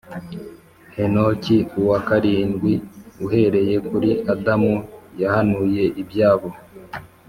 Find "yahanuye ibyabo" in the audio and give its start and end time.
5.21-6.49